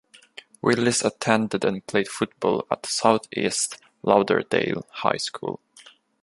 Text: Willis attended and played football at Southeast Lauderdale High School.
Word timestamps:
Willis 0.63 1.03
attended 1.03 1.63
and 1.63 1.85
played 1.85 2.07
football 2.07 2.65
at 2.71 2.87
Southeast 2.87 3.77
Lauderdale 4.01 4.83
High 4.89 5.17
School. 5.17 5.59